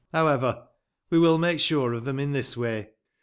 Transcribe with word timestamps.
However, 0.11 0.67
we 1.11 1.19
will 1.19 1.37
make 1.37 1.59
sure 1.59 1.93
of 1.93 2.05
tbem 2.05 2.19
in 2.19 2.33
tbis 2.33 2.57
way. 2.57 2.89